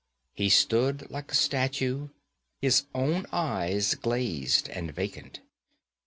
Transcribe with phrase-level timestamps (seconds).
[0.33, 2.07] He stood like a statue,
[2.59, 5.41] his own eyes glazed and vacant.